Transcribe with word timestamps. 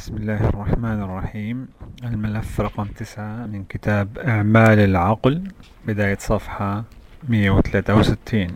بسم 0.00 0.16
الله 0.16 0.48
الرحمن 0.48 1.02
الرحيم. 1.02 1.68
الملف 2.04 2.60
رقم 2.60 2.84
تسعة 2.84 3.46
من 3.46 3.64
كتاب 3.64 4.18
أعمال 4.18 4.78
العقل 4.78 5.42
بداية 5.86 6.16
صفحة 6.20 6.84
163 7.28 8.48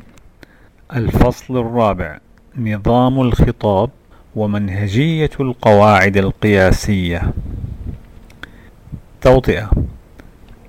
الفصل 0.96 1.56
الرابع 1.56 2.18
نظام 2.58 3.20
الخطاب 3.20 3.90
ومنهجية 4.36 5.30
القواعد 5.40 6.16
القياسية. 6.16 7.22
توطئة. 9.20 9.70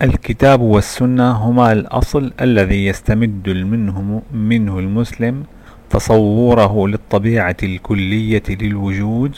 الكتاب 0.02 0.62
والسنة 0.62 1.32
هما 1.32 1.72
الأصل 1.72 2.34
الذي 2.42 2.86
يستمد 2.86 3.50
منه, 3.50 4.22
منه 4.34 4.80
المسلم 4.80 5.44
تصوره 5.90 6.88
للطبيعة 6.88 7.58
الكلية 7.64 8.44
للوجود 8.50 9.36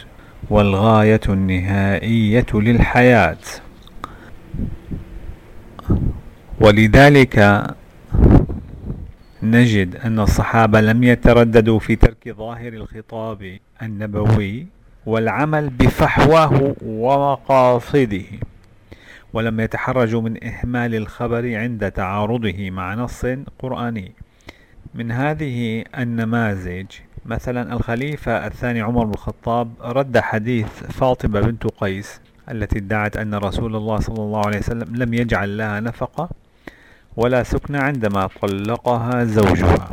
والغاية 0.50 1.22
النهائية 1.30 2.46
للحياة. 2.54 3.38
ولذلك 6.62 7.64
نجد 9.44 9.96
أن 9.96 10.20
الصحابة 10.20 10.82
لم 10.82 11.04
يترددوا 11.04 11.80
في 11.80 11.96
ترك 11.96 12.30
ظاهر 12.30 12.74
الخطاب 12.74 13.58
النبوي 13.82 14.68
والعمل 15.06 15.70
بفحواه 15.70 16.76
ومقاصده 16.82 18.26
ولم 19.34 19.60
يتحرجوا 19.60 20.22
من 20.22 20.44
إهمال 20.44 20.96
الخبر 20.96 21.56
عند 21.58 21.92
تعارضه 21.92 22.70
مع 22.70 22.94
نص 22.94 23.26
قرآني. 23.60 24.12
من 24.96 25.12
هذه 25.12 25.84
النماذج 25.98 26.86
مثلا 27.28 27.74
الخليفة 27.74 28.48
الثاني 28.48 28.82
عمر 28.82 29.06
بن 29.06 29.14
الخطاب 29.14 29.70
رد 29.82 30.18
حديث 30.18 30.68
فاطمة 30.68 31.40
بنت 31.42 31.68
قيس 31.68 32.20
التي 32.52 32.78
ادعت 32.78 33.18
أن 33.18 33.36
رسول 33.36 33.76
الله 33.76 34.00
صلى 34.00 34.18
الله 34.18 34.46
عليه 34.46 34.58
وسلم 34.58 34.96
لم 34.96 35.14
يجعل 35.14 35.58
لها 35.58 35.80
نفقة 35.80 36.30
ولا 37.18 37.44
سكن 37.44 37.76
عندما 37.76 38.30
طلقها 38.42 39.24
زوجها. 39.24 39.90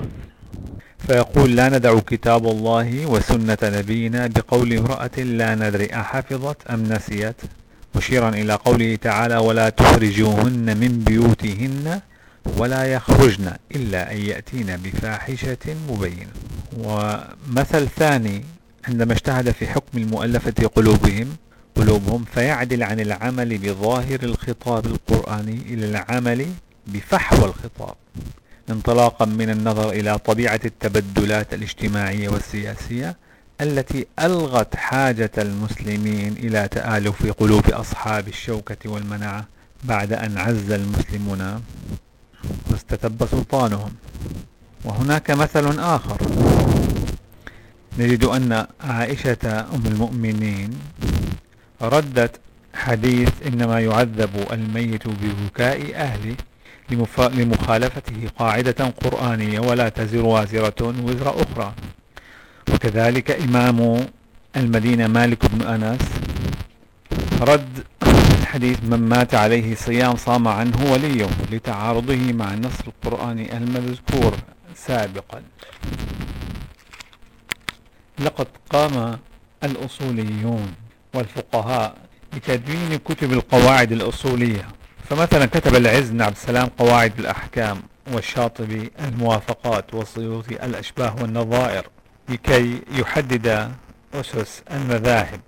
فيقول 0.98 1.56
لا 1.56 1.68
ندع 1.68 1.98
كتاب 1.98 2.46
الله 2.46 3.06
وسنة 3.06 3.58
نبينا 3.62 4.26
بقول 4.26 4.72
امرأة 4.72 5.18
لا 5.18 5.54
ندري 5.54 5.94
أحفظت 5.94 6.66
أم 6.66 6.82
نسيت. 6.82 7.36
مشيرا 7.96 8.28
إلى 8.28 8.52
قوله 8.54 8.96
تعالى 8.96 9.36
ولا 9.36 9.68
تخرجوهن 9.68 10.76
من 10.80 11.02
بيوتهن 11.06 12.00
ولا 12.46 12.84
يخرجن 12.84 13.52
إلا 13.74 14.12
أن 14.12 14.16
يأتين 14.16 14.76
بفاحشة 14.76 15.76
مبينة 15.88 16.32
ومثل 16.78 17.88
ثاني 17.88 18.44
عندما 18.88 19.12
اجتهد 19.12 19.50
في 19.50 19.66
حكم 19.66 19.98
المؤلفة 19.98 20.66
قلوبهم 20.66 21.36
قلوبهم 21.76 22.24
فيعدل 22.34 22.82
عن 22.82 23.00
العمل 23.00 23.58
بظاهر 23.58 24.22
الخطاب 24.22 24.86
القرآني 24.86 25.62
إلى 25.68 25.86
العمل 25.90 26.46
بفحوى 26.86 27.44
الخطاب 27.44 27.94
انطلاقا 28.70 29.24
من 29.24 29.50
النظر 29.50 29.90
إلى 29.90 30.18
طبيعة 30.18 30.60
التبدلات 30.64 31.54
الاجتماعية 31.54 32.28
والسياسية 32.28 33.16
التي 33.60 34.06
ألغت 34.20 34.76
حاجة 34.76 35.30
المسلمين 35.38 36.32
إلى 36.32 36.68
تآلف 36.68 37.32
قلوب 37.32 37.70
أصحاب 37.70 38.28
الشوكة 38.28 38.90
والمنعة 38.90 39.44
بعد 39.84 40.12
أن 40.12 40.38
عز 40.38 40.70
المسلمون 40.70 41.62
واستتب 42.70 43.26
سلطانهم. 43.30 43.92
وهناك 44.84 45.30
مثل 45.30 45.78
آخر. 45.78 46.18
نجد 47.98 48.24
أن 48.24 48.66
عائشة 48.80 49.60
أم 49.74 49.82
المؤمنين 49.86 50.70
ردت 51.82 52.40
حديث 52.74 53.30
إنما 53.46 53.80
يعذب 53.80 54.46
الميت 54.52 55.08
ببكاء 55.08 55.94
أهله 55.94 56.36
لمخالفته 57.38 58.28
قاعدة 58.38 58.84
قرآنية 59.04 59.60
ولا 59.60 59.88
تزر 59.88 60.24
وازرة 60.24 60.80
وزر 60.80 61.42
أخرى. 61.42 61.72
وكذلك 62.74 63.30
إمام 63.30 64.06
المدينة 64.56 65.06
مالك 65.06 65.46
بن 65.46 65.62
أنس 65.66 66.00
رد 67.40 67.84
حديث 68.54 68.78
من 68.82 69.08
مات 69.08 69.34
عليه 69.34 69.74
صيام 69.74 70.16
صام 70.16 70.48
عنه 70.48 70.92
وليه 70.92 71.26
لتعارضه 71.52 72.32
مع 72.32 72.54
النص 72.54 72.78
القرآني 72.86 73.56
المذكور 73.56 74.34
سابقا. 74.74 75.42
لقد 78.18 78.46
قام 78.70 79.18
الأصوليون 79.64 80.74
والفقهاء 81.14 81.96
بتدوين 82.32 82.96
كتب 82.96 83.32
القواعد 83.32 83.92
الأصولية. 83.92 84.68
فمثلا 85.10 85.46
كتب 85.46 85.74
العز 85.76 86.10
بن 86.10 86.22
عبد 86.22 86.36
السلام 86.36 86.68
قواعد 86.78 87.18
الأحكام 87.18 87.82
والشاطبي 88.12 88.90
الموافقات 89.00 89.94
والسيوطي 89.94 90.66
الأشباه 90.66 91.16
والنظائر 91.22 91.86
لكي 92.28 92.80
يحدد 92.90 93.72
أسس 94.14 94.62
المذاهب. 94.70 95.40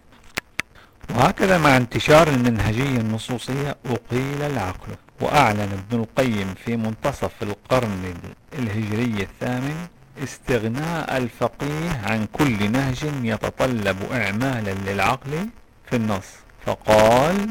وهكذا 1.11 1.59
مع 1.59 1.77
انتشار 1.77 2.28
المنهجية 2.28 3.00
النصوصية 3.00 3.77
أقيل 3.87 4.43
العقل 4.43 4.93
وأعلن 5.21 5.61
ابن 5.61 6.00
القيم 6.00 6.55
في 6.65 6.77
منتصف 6.77 7.43
القرن 7.43 8.15
الهجري 8.59 9.22
الثامن 9.22 9.87
استغناء 10.22 11.17
الفقيه 11.17 12.00
عن 12.05 12.27
كل 12.33 12.72
نهج 12.72 13.05
يتطلب 13.22 13.97
إعمالا 14.12 14.71
للعقل 14.71 15.49
في 15.91 15.97
النص. 15.97 16.27
فقال 16.67 17.49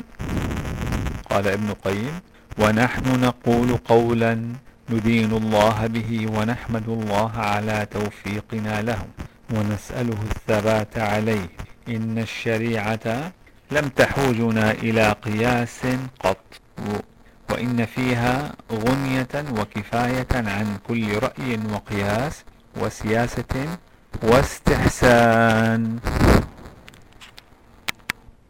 قال 1.30 1.48
ابن 1.48 1.70
القيم 1.70 2.20
ونحن 2.60 3.22
نقول 3.22 3.78
قولا 3.78 4.54
ندين 4.90 5.32
الله 5.32 5.88
به 5.88 6.28
ونحمد 6.32 6.90
الله 6.90 7.32
على 7.38 7.88
توفيقنا 7.92 8.82
له 8.82 9.06
ونسأله 9.54 10.18
الثبات 10.32 10.98
عليه. 10.98 11.50
إن 11.88 12.18
الشريعة 12.20 13.32
لم 13.72 13.88
تحوجنا 13.90 14.72
إلى 14.72 15.12
قياس 15.12 15.82
قط. 16.20 16.38
وإن 17.52 17.86
فيها 17.86 18.52
غنية 18.72 19.36
وكفاية 19.60 20.28
عن 20.34 20.78
كل 20.88 21.20
رأي 21.24 21.60
وقياس 21.74 22.46
وسياسة 22.82 23.78
واستحسان. 24.24 26.00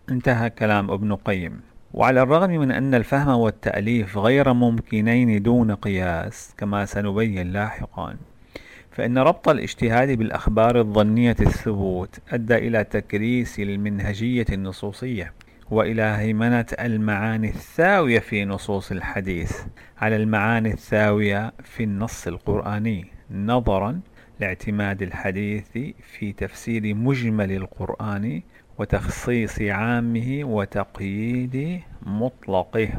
انتهى 0.10 0.50
كلام 0.50 0.92
ابن 0.92 1.16
قيم. 1.16 1.62
وعلى 1.94 2.22
الرغم 2.22 2.50
من 2.50 2.72
أن 2.72 2.96
الفهم 2.96 3.28
والتأليف 3.28 4.18
غير 4.18 4.54
ممكنين 4.54 5.44
دون 5.44 5.76
قياس 5.76 6.54
كما 6.58 6.86
سنبين 6.86 7.52
لاحقا. 7.52 8.16
فإن 8.96 9.18
ربط 9.18 9.50
الاجتهاد 9.50 10.12
بالأخبار 10.12 10.80
الظنية 10.80 11.36
الثبوت 11.42 12.20
أدى 12.30 12.56
إلى 12.56 12.84
تكريس 12.84 13.60
المنهجية 13.60 14.46
النصوصية 14.50 15.34
وإلى 15.72 16.02
هيمنة 16.02 16.66
المعاني 16.80 17.50
الثاوية 17.50 18.20
في 18.20 18.46
نصوص 18.46 18.92
الحديث. 18.92 19.62
على 19.98 20.16
المعاني 20.16 20.74
الثاوية 20.74 21.54
في 21.64 21.84
النص 21.84 22.28
القرآني 22.28 23.06
نظرا 23.32 24.00
لاعتماد 24.40 25.02
الحديث 25.02 25.78
في 26.18 26.34
تفسير 26.38 26.96
مجمل 26.96 27.52
القرآن 27.52 28.42
وتخصيص 28.78 29.62
عامه 29.62 30.40
وتقييد 30.44 31.82
مطلقه. 32.06 32.90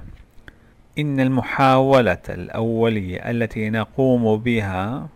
إن 0.99 1.21
المحاولة 1.21 2.23
الأولية 2.29 3.31
التي 3.31 3.71
نقوم 3.71 4.37
بها 4.37 5.09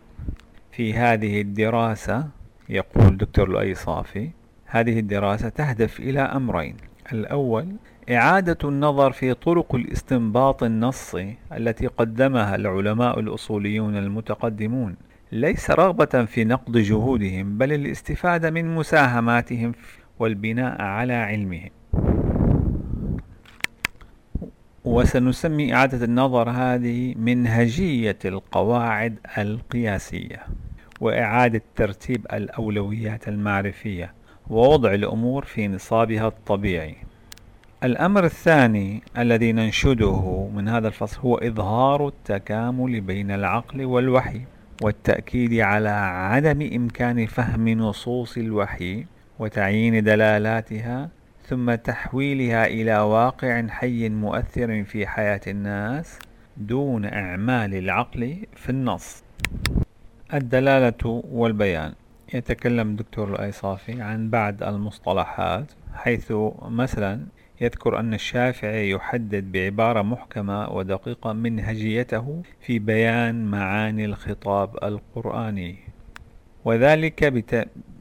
في 0.72 0.94
هذه 0.94 1.40
الدراسة 1.40 2.28
يقول 2.68 3.16
دكتور 3.16 3.50
الأيصافي 3.50 4.30
هذه 4.66 4.98
الدراسة 4.98 5.48
تهدف 5.48 6.00
إلى 6.00 6.20
أمرين. 6.20 6.76
الأول 7.12 7.66
إعادة 8.10 8.58
النظر 8.64 9.12
في 9.12 9.34
طرق 9.34 9.74
الاستنباط 9.74 10.62
النصي 10.62 11.36
التي 11.52 11.86
قدمها 11.86 12.54
العلماء 12.54 13.20
الأصوليون 13.20 13.96
المتقدمون. 13.96 14.96
ليس 15.32 15.70
رغبة 15.70 16.24
في 16.24 16.44
نقد 16.44 16.78
جهودهم 16.78 17.58
بل 17.58 17.72
الاستفادة 17.72 18.50
من 18.50 18.74
مساهماتهم 18.74 19.72
والبناء 20.18 20.82
على 20.82 21.12
علمهم. 21.12 21.70
وسنسمي 24.84 25.74
إعادة 25.74 26.04
النظر 26.04 26.50
هذه 26.50 27.14
منهجية 27.14 28.18
القواعد 28.24 29.18
القياسية. 29.38 30.46
وإعادة 31.00 31.62
ترتيب 31.76 32.26
الأولويات 32.32 33.28
المعرفية 33.28 34.14
ووضع 34.50 34.94
الأمور 34.94 35.44
في 35.44 35.68
نصابها 35.68 36.26
الطبيعي. 36.26 36.96
الأمر 37.84 38.24
الثاني 38.24 39.02
الذي 39.18 39.52
ننشده 39.52 40.48
من 40.54 40.68
هذا 40.68 40.88
الفصل 40.88 41.20
هو 41.20 41.36
إظهار 41.36 42.08
التكامل 42.08 43.00
بين 43.00 43.30
العقل 43.30 43.84
والوحي 43.84 44.40
والتأكيد 44.82 45.60
على 45.60 45.88
عدم 45.88 46.70
إمكان 46.74 47.26
فهم 47.26 47.68
نصوص 47.68 48.36
الوحي 48.36 49.06
وتعيين 49.38 50.04
دلالاتها 50.04 51.08
ثم 51.46 51.74
تحويلها 51.74 52.66
إلى 52.66 52.98
واقع 52.98 53.66
حي 53.66 54.08
مؤثر 54.08 54.84
في 54.84 55.06
حياة 55.06 55.40
الناس 55.46 56.18
دون 56.56 57.04
إعمال 57.04 57.74
العقل 57.74 58.36
في 58.56 58.70
النص. 58.70 59.22
الدلالة 60.34 61.22
والبيان. 61.30 61.92
يتكلم 62.34 62.88
الدكتور 62.90 63.34
الأيصافي 63.34 64.02
عن 64.02 64.30
بعض 64.30 64.62
المصطلحات 64.62 65.72
حيث 65.94 66.32
مثلا 66.62 67.20
يذكر 67.60 68.00
أن 68.00 68.14
الشافعي 68.14 68.90
يحدد 68.90 69.52
بعبارة 69.52 70.02
محكمة 70.02 70.68
ودقيقة 70.68 71.32
منهجيته 71.32 72.42
في 72.60 72.78
بيان 72.78 73.44
معاني 73.44 74.04
الخطاب 74.04 74.76
القرآني 74.84 75.76
وذلك 76.64 77.32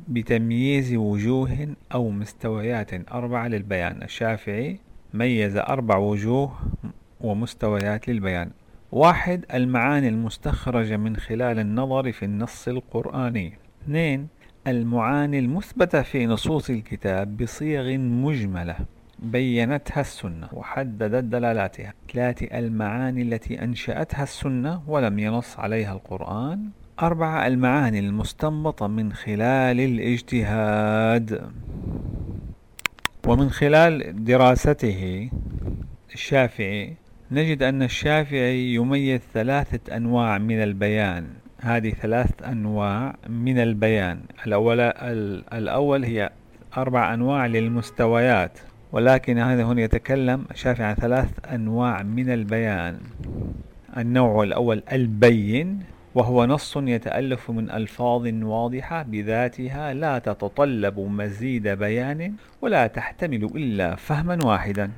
بتمييز 0.08 0.96
وجوه 0.96 1.68
أو 1.94 2.10
مستويات 2.10 3.12
أربعة 3.12 3.48
للبيان. 3.48 4.04
الشافعي 4.04 4.80
ميز 5.14 5.58
أربع 5.58 5.98
وجوه 5.98 6.52
ومستويات 7.22 8.08
للبيان. 8.08 8.52
واحد 8.92 9.46
المعاني 9.54 10.08
المستخرجة 10.08 10.98
من 10.98 11.16
خلال 11.16 11.60
النظر 11.60 12.12
في 12.12 12.26
النص 12.26 12.68
القرآني. 12.68 13.54
اثنين 13.84 14.28
المعاني 14.68 15.40
المثبتة 15.40 16.02
في 16.02 16.26
نصوص 16.26 16.70
الكتاب 16.70 17.38
بصيغ 17.38 17.98
مجملة 17.98 18.76
بينتها 19.20 20.02
السنة 20.02 20.48
وحددت 20.54 21.24
دلالاتها. 21.24 21.94
ثلاثة 22.14 22.60
المعاني 22.60 23.22
التي 23.22 23.64
أنشأتها 23.64 24.24
السنة 24.24 24.82
ولم 24.88 25.20
ينص 25.20 25.60
عليها 25.60 25.94
القرآن. 25.94 26.70
أربعة 27.02 27.48
المعاني 27.48 28.00
المستنبطة 28.00 28.88
من 28.88 29.14
خلال 29.14 29.80
الاجتهاد 29.80 31.52
ومن 33.28 33.50
خلال 33.50 34.24
دراسته. 34.26 35.30
الشافعي 36.14 36.96
نجد 37.32 37.64
أن 37.64 37.84
الشافعي 37.84 38.74
يميز 38.74 39.20
ثلاثة 39.34 39.96
أنواع 39.96 40.38
من 40.38 40.64
البيان. 40.64 41.28
هذه 41.62 41.90
ثلاث 41.90 42.44
أنواع 42.44 43.16
من 43.30 43.60
البيان. 43.60 44.20
الأول, 44.48 44.80
الأول 45.54 46.04
هي 46.04 46.30
أربع 46.78 47.14
أنواع 47.14 47.46
للمستويات 47.46 48.60
ولكن 48.92 49.38
هذا 49.38 49.64
هنا 49.64 49.82
يتكلم 49.82 50.46
الشافعي 50.52 50.88
عن 50.88 50.96
ثلاث 50.96 51.30
أنواع 51.54 52.04
من 52.04 52.30
البيان. 52.30 53.00
النوع 53.98 54.44
الأول 54.44 54.84
البين 54.92 55.80
وهو 56.16 56.46
نص 56.46 56.78
يتألف 56.78 57.52
من 57.52 57.72
ألفاظ 57.72 58.28
واضحة 58.44 59.04
بذاتها 59.04 59.94
لا 59.94 60.20
تتطلب 60.20 61.00
مزيد 61.00 61.68
بيان 61.68 62.34
ولا 62.62 62.88
تحتمل 62.88 63.44
إلا 63.44 63.96
فهما 63.96 64.40
واحدا. 64.46 64.92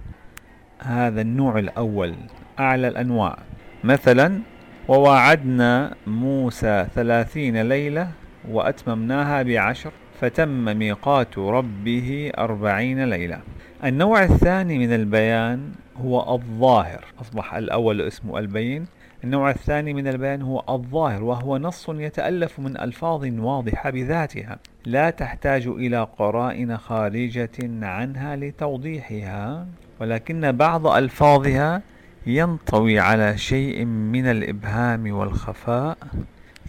هذا 0.84 1.22
النوع 1.22 1.60
الأول 1.60 2.16
أعلى 2.60 2.88
الأنواع. 2.88 3.38
مثلا 3.84 4.40
ووعدنا 4.88 5.96
موسى 6.08 6.88
ثلاثين 6.96 7.62
ليلة 7.62 8.08
وأتممناها 8.50 9.44
بعشر 9.44 9.92
فتم 10.22 10.78
ميقات 10.78 11.38
ربه 11.38 12.32
أربعين 12.38 13.10
ليلة. 13.10 13.40
النوع 13.84 14.24
الثاني 14.24 14.78
من 14.78 14.94
البيان 14.94 15.72
هو 15.98 16.36
الظاهر. 16.36 17.06
أصبح 17.22 17.54
الأول 17.54 18.02
اسمه 18.02 18.40
البين 18.40 18.86
النوع 19.24 19.50
الثاني 19.50 19.94
من 19.94 20.08
البيان 20.08 20.42
هو 20.42 20.64
الظاهر 20.70 21.24
وهو 21.24 21.58
نص 21.58 21.90
يتألف 21.90 22.60
من 22.60 22.78
ألفاظ 22.78 23.26
واضحة 23.40 23.90
بذاتها 23.90 24.60
لا 24.86 25.10
تحتاج 25.10 25.68
إلى 25.68 26.08
قرائن 26.18 26.78
خارجة 26.78 27.58
عنها 27.82 28.36
لتوضيحها 28.36 29.68
ولكن 30.00 30.52
بعض 30.52 30.88
ألفاظها 30.88 31.82
ينطوي 32.26 33.00
على 33.00 33.38
شيء 33.38 33.86
من 33.86 34.26
الإبهام 34.26 35.12
والخفاء 35.12 35.98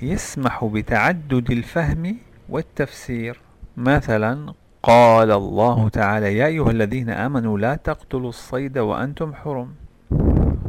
يسمح 0.02 0.64
بتعدد 0.64 1.50
الفهم 1.50 2.16
والتفسير. 2.48 3.40
مثلا 3.76 4.52
قال 4.82 5.30
الله 5.30 5.88
تعالى 5.88 6.36
يا 6.36 6.46
أيها 6.46 6.70
الذين 6.70 7.10
آمنوا 7.10 7.58
لا 7.58 7.74
تقتلوا 7.74 8.28
الصيد 8.28 8.78
وأنتم 8.78 9.34
حرم. 9.34 9.74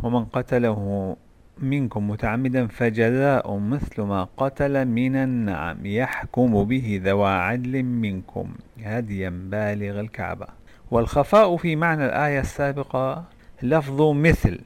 ومن 0.03 0.25
قتله 0.25 1.15
منكم 1.57 2.09
متعمدا 2.09 2.67
فجزاء 2.67 3.57
مثل 3.57 4.01
ما 4.01 4.27
قتل 4.37 4.85
من 4.85 5.15
النعم 5.15 5.85
يحكم 5.85 6.63
به 6.63 7.01
ذوى 7.03 7.29
عدل 7.29 7.83
منكم. 7.83 8.53
هديا 8.83 9.29
بالغ 9.29 9.99
الكعبة. 9.99 10.47
والخفاء 10.91 11.57
في 11.57 11.75
معنى 11.75 12.05
الآية 12.05 12.39
السابقة 12.39 13.23
لفظ 13.63 14.01
مثل 14.01 14.59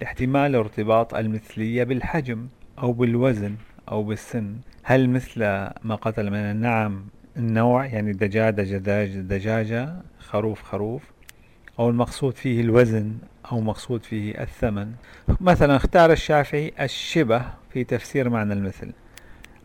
لاحتمال 0.00 0.54
ارتباط 0.54 1.14
المثلية 1.14 1.84
بالحجم 1.84 2.46
أو 2.78 2.92
بالوزن 2.92 3.54
أو 3.88 4.02
بالسن. 4.02 4.56
هل 4.82 5.10
مثل 5.10 5.40
ما 5.82 5.94
قتل 5.94 6.30
من 6.30 6.36
النعم 6.36 7.04
النوع؟ 7.36 7.86
يعني 7.86 8.12
دجاجة 8.12 8.50
دجاج 8.50 9.16
دجاجة 9.16 9.94
خروف 10.18 10.62
خروف. 10.62 11.02
أو 11.78 11.90
المقصود 11.90 12.36
فيه 12.36 12.60
الوزن 12.60 13.12
أو 13.52 13.60
مقصود 13.60 14.02
فيه 14.02 14.42
الثمن. 14.42 14.92
مثلا 15.40 15.76
اختار 15.76 16.12
الشافعي 16.12 16.72
الشبه 16.80 17.42
في 17.72 17.84
تفسير 17.84 18.28
معنى 18.28 18.52
المثل. 18.52 18.92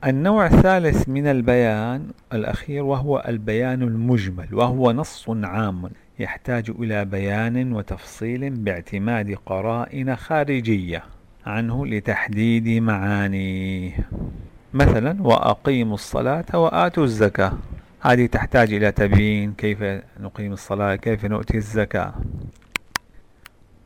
النوع 0.06 0.46
الثالث 0.46 1.10
من 1.10 1.28
البيان 1.28 2.08
الأخير 2.34 2.84
وهو 2.84 3.24
البيان 3.28 3.82
المجمل 3.82 4.48
وهو 4.52 4.92
نص 4.92 5.30
عام 5.30 5.90
يحتاج 6.20 6.70
إلى 6.80 7.06
بيان 7.06 7.74
وتفصيل 7.74 8.50
باعتماد 8.50 9.38
قرائن 9.46 10.16
خارجية 10.16 11.04
عنه 11.46 11.86
لتحديد 11.86 12.82
معانيه. 12.82 13.98
مثلا 14.74 15.22
وأقيموا 15.22 15.94
الصلاة 15.94 16.46
وآتوا 16.54 17.04
الزكاة. 17.04 17.54
هذه 18.02 18.26
تحتاج 18.26 18.74
إلى 18.74 18.92
تبيين. 18.92 19.54
كيف 19.54 19.84
نقيم 20.20 20.54
الصلاة؟ 20.54 20.96
كيف 20.96 21.26
نؤتي 21.26 21.58
الزكاة؟ 21.58 22.14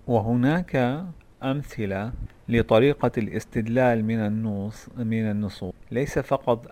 وهناك 0.08 1.04
أمثلة 1.44 2.12
لطريقة 2.50 3.12
الاستدلال 3.18 4.06
من 4.06 4.20
النصوص 4.20 4.90
من 4.98 5.32
النصوص. 5.32 5.74
ليس 5.92 6.20
فقط 6.20 6.68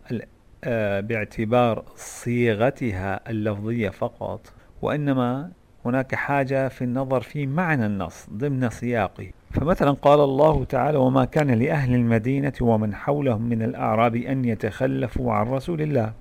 آه، 0.63 0.99
باعتبار 0.99 1.83
صيغتها 1.95 3.29
اللفظية 3.29 3.89
فقط 3.89 4.53
وإنما 4.81 5.51
هناك 5.85 6.15
حاجة 6.15 6.67
في 6.67 6.83
النظر 6.83 7.21
في 7.21 7.47
معنى 7.47 7.85
النص 7.85 8.27
ضمن 8.33 8.69
سياقه. 8.69 9.31
فمثلا 9.51 9.91
قال 9.91 10.19
الله 10.19 10.63
تعالى 10.63 10.97
وما 10.97 11.25
كان 11.25 11.51
لأهل 11.51 11.95
المدينة 11.95 12.53
ومن 12.61 12.95
حولهم 12.95 13.41
من 13.41 13.61
الأعراب 13.61 14.15
أن 14.15 14.45
يتخلفوا 14.45 15.33
عن 15.33 15.47
رسول 15.47 15.81
الله. 15.81 16.13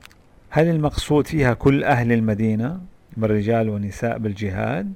هل 0.51 0.69
المقصود 0.69 1.27
فيها 1.27 1.55
كل 1.55 1.85
أهل 1.85 2.13
المدينة 2.13 2.81
من 3.17 3.25
رجال 3.25 3.69
ونساء 3.69 4.19
بالجهاد؟ 4.19 4.93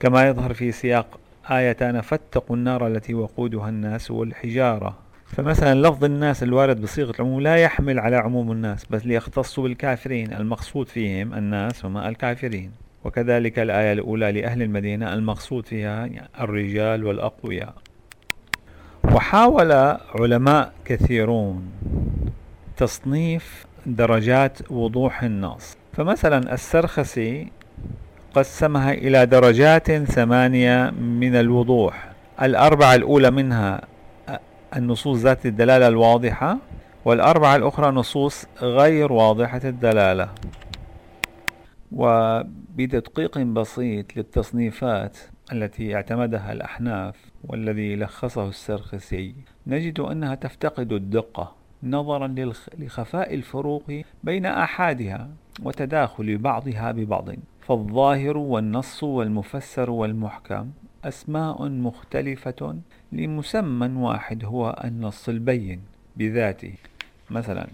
كما 0.00 0.28
يظهر 0.28 0.54
في 0.54 0.72
سياق 0.72 1.18
آيتان 1.50 2.00
فاتقوا 2.00 2.56
النار 2.56 2.86
التي 2.86 3.14
وقودها 3.14 3.68
الناس 3.68 4.10
والحجارة. 4.10 4.96
فمثلا 5.26 5.88
لفظ 5.88 6.04
الناس 6.04 6.42
الوارد 6.42 6.80
بصيغة 6.80 7.10
العموم 7.10 7.40
لا 7.40 7.56
يحمل 7.56 7.98
على 7.98 8.16
عموم 8.16 8.52
الناس 8.52 8.84
بل 8.84 9.10
يختص 9.10 9.60
بالكافرين. 9.60 10.32
المقصود 10.32 10.88
فيهم 10.88 11.34
الناس 11.34 11.84
هم 11.84 11.96
الكافرين. 11.96 12.70
وكذلك 13.04 13.58
الآية 13.58 13.92
الأولى 13.92 14.32
لأهل 14.32 14.62
المدينة 14.62 15.14
المقصود 15.14 15.66
فيها 15.66 16.08
الرجال 16.40 17.04
والأقوياء. 17.04 17.74
وحاول 19.04 19.72
علماء 20.14 20.72
كثيرون 20.84 21.70
تصنيف 22.76 23.66
درجات 23.86 24.70
وضوح 24.70 25.22
النص 25.22 25.76
فمثلا 25.92 26.54
السرخسي 26.54 27.52
قسمها 28.34 28.92
إلى 28.92 29.26
درجات 29.26 29.92
ثمانية 29.92 30.90
من 30.90 31.34
الوضوح. 31.36 32.12
الأربعة 32.42 32.94
الأولى 32.94 33.30
منها 33.30 33.80
النصوص 34.76 35.18
ذات 35.18 35.46
الدلالة 35.46 35.88
الواضحة 35.88 36.58
والأربعة 37.04 37.56
الأخرى 37.56 37.90
نصوص 37.90 38.46
غير 38.62 39.12
واضحة 39.12 39.60
الدلالة. 39.64 40.28
وبتدقيق 41.92 43.38
بسيط 43.38 44.16
للتصنيفات 44.16 45.18
التي 45.52 45.94
اعتمدها 45.94 46.52
الأحناف 46.52 47.14
والذي 47.44 47.96
لخصه 47.96 48.48
السرخسي 48.48 49.34
نجد 49.66 50.00
أنها 50.00 50.34
تفتقد 50.34 50.92
الدقة. 50.92 51.65
نظرا 51.82 52.34
لخفاء 52.78 53.34
الفروق 53.34 54.02
بين 54.24 54.46
آحادها 54.46 55.28
وتداخل 55.62 56.38
بعضها 56.38 56.92
ببعض 56.92 57.28
فالظاهر 57.60 58.36
والنص 58.36 59.02
والمفسر 59.02 59.90
والمحكم 59.90 60.70
أسماء 61.04 61.68
مختلفة 61.68 62.78
لمسمى 63.12 64.02
واحد 64.02 64.44
هو 64.44 64.82
النص 64.84 65.28
البين 65.28 65.80
بذاته. 66.16 66.74
مثلا 67.30 67.66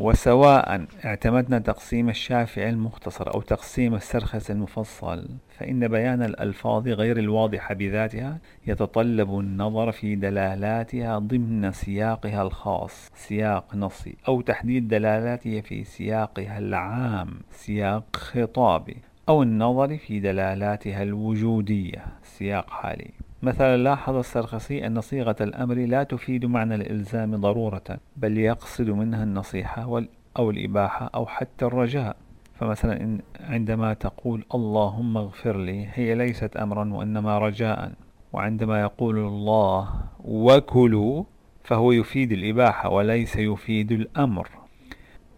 وسواء 0.00 0.86
اعتمدنا 1.04 1.58
تقسيم 1.58 2.08
الشافعي 2.08 2.70
المختصر 2.70 3.34
أو 3.34 3.40
تقسيم 3.40 3.94
السرخس 3.94 4.50
المفصل 4.50 5.28
فإن 5.58 5.88
بيان 5.88 6.22
الألفاظ 6.22 6.88
غير 6.88 7.18
الواضحة 7.18 7.74
بذاتها 7.74 8.38
يتطلب 8.66 9.38
النظر 9.38 9.92
في 9.92 10.14
دلالاتها 10.14 11.18
ضمن 11.18 11.72
سياقها 11.72 12.42
الخاص 12.42 13.10
سياق 13.14 13.74
نصي 13.74 14.14
أو 14.28 14.40
تحديد 14.40 14.88
دلالاتها 14.88 15.60
في 15.60 15.84
سياقها 15.84 16.58
العام 16.58 17.28
سياق 17.50 18.04
خطابي 18.16 18.96
أو 19.28 19.42
النظر 19.42 19.96
في 19.96 20.20
دلالاتها 20.20 21.02
الوجودية 21.02 22.04
سياق 22.22 22.70
حالي. 22.70 23.10
مثلا 23.42 23.76
لاحظ 23.76 24.16
السرخسي 24.16 24.86
أن 24.86 25.00
صيغة 25.00 25.36
الأمر 25.40 25.74
لا 25.74 26.02
تفيد 26.02 26.44
معنى 26.44 26.74
الإلزام 26.74 27.36
ضرورة 27.36 27.82
بل 28.16 28.38
يقصد 28.38 28.90
منها 28.90 29.22
النصيحة 29.22 30.04
أو 30.36 30.50
الإباحة 30.50 31.10
أو 31.14 31.26
حتى 31.26 31.64
الرجاء. 31.64 32.16
فمثلا 32.54 33.00
إن 33.00 33.20
عندما 33.40 33.94
تقول 33.94 34.44
اللهم 34.54 35.16
اغفر 35.16 35.56
لي 35.56 35.88
هي 35.94 36.14
ليست 36.14 36.56
أمرا 36.56 36.92
وإنما 36.92 37.38
رجاء. 37.38 37.92
وعندما 38.32 38.80
يقول 38.80 39.18
الله 39.18 39.88
وكلوا 40.24 41.24
فهو 41.64 41.92
يفيد 41.92 42.32
الإباحة 42.32 42.88
وليس 42.90 43.36
يفيد 43.36 43.92
الأمر. 43.92 44.48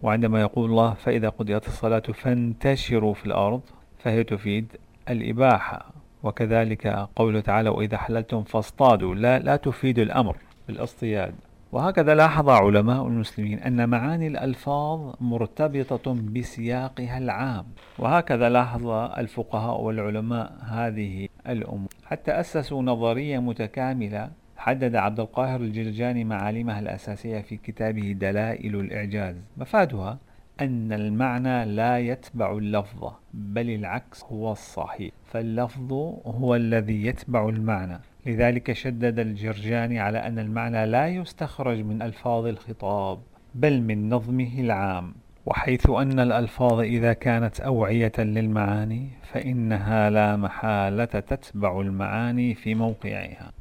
وعندما 0.01 0.41
يقول 0.41 0.69
الله 0.69 0.93
فإذا 0.93 1.29
قضيت 1.29 1.67
الصلاة 1.67 1.99
فانتشروا 1.99 3.13
في 3.13 3.25
الأرض 3.25 3.61
فهي 3.99 4.23
تفيد 4.23 4.67
الإباحة. 5.09 6.02
وكذلك 6.23 6.87
قوله 7.15 7.39
تعالى 7.39 7.69
وإذا 7.69 7.97
حللتم 7.97 8.43
فاصطادوا. 8.43 9.15
لا, 9.15 9.39
لا 9.39 9.55
تفيد 9.55 9.99
الأمر 9.99 10.37
بالاصطياد. 10.67 11.33
وهكذا 11.71 12.15
لاحظ 12.15 12.49
علماء 12.49 13.07
المسلمين 13.07 13.59
أن 13.59 13.89
معاني 13.89 14.27
الألفاظ 14.27 15.13
مرتبطة 15.21 16.13
بسياقها 16.13 17.17
العام. 17.17 17.65
وهكذا 17.99 18.49
لاحظ 18.49 18.87
الفقهاء 19.17 19.81
والعلماء 19.81 20.53
هذه 20.61 21.27
الأمور. 21.49 21.89
حتى 22.05 22.31
أسسوا 22.31 22.81
نظرية 22.81 23.39
متكاملة 23.39 24.29
حدد 24.57 24.95
عبد 24.95 25.19
القاهر 25.19 25.59
الجرجاني 25.59 26.23
معالمها 26.23 26.79
الأساسية 26.79 27.41
في 27.41 27.57
كتابه 27.57 28.11
دلائل 28.11 28.75
الإعجاز. 28.75 29.35
مفادها 29.57 30.17
أن 30.63 30.93
المعنى 30.93 31.65
لا 31.65 31.99
يتبع 31.99 32.57
اللفظ 32.57 33.11
بل 33.33 33.69
العكس 33.69 34.23
هو 34.23 34.51
الصحيح. 34.51 35.11
فاللفظ 35.25 35.93
هو 36.25 36.55
الذي 36.55 37.05
يتبع 37.05 37.49
المعنى. 37.49 37.99
لذلك 38.25 38.73
شدد 38.73 39.19
الجرجاني 39.19 39.99
على 39.99 40.17
أن 40.17 40.39
المعنى 40.39 40.85
لا 40.85 41.07
يستخرج 41.07 41.79
من 41.79 42.01
ألفاظ 42.01 42.45
الخطاب 42.45 43.19
بل 43.55 43.81
من 43.81 44.09
نظمه 44.09 44.59
العام. 44.59 45.13
وحيث 45.45 45.89
أن 45.89 46.19
الألفاظ 46.19 46.79
إذا 46.79 47.13
كانت 47.13 47.59
أوعية 47.59 48.11
للمعاني 48.17 49.09
فإنها 49.31 50.09
لا 50.09 50.35
محالة 50.35 51.05
تتبع 51.05 51.81
المعاني 51.81 52.55
في 52.55 52.75
موقعها. 52.75 53.51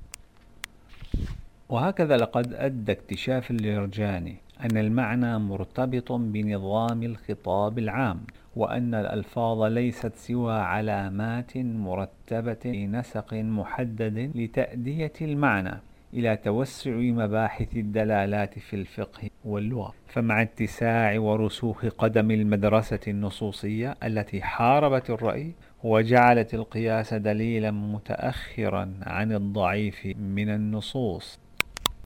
وهكذا 1.68 2.16
لقد 2.16 2.52
أدى 2.54 2.92
اكتشاف 2.92 3.50
الجرجاني. 3.50 4.37
أن 4.62 4.76
المعنى 4.76 5.38
مرتبط 5.38 6.12
بنظام 6.12 7.02
الخطاب 7.02 7.78
العام 7.78 8.21
وأن 8.57 8.95
الألفاظ 8.95 9.62
ليست 9.62 10.14
سوى 10.14 10.54
علامات 10.54 11.57
مرتبة 11.57 12.87
نسق 12.92 13.35
محدد 13.35 14.31
لتأدية 14.35 15.12
المعنى 15.21 15.81
إلى 16.14 16.37
توسع 16.37 16.90
مباحث 16.90 17.76
الدلالات 17.76 18.59
في 18.59 18.76
الفقه 18.76 19.31
واللغة. 19.45 19.95
فمع 20.07 20.42
اتساع 20.42 21.19
ورسوخ 21.19 21.87
قدم 21.87 22.31
المدرسة 22.31 23.00
النصوصية 23.09 23.95
التي 24.04 24.42
حاربت 24.42 25.11
الرأي 25.11 25.52
وجعلت 25.85 26.54
القياس 26.54 27.14
دليلا 27.14 27.71
متأخرا 27.71 28.95
عن 29.02 29.33
الضعيف 29.33 30.07
من 30.07 30.49
النصوص. 30.49 31.41